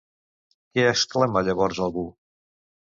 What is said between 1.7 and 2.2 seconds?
algú?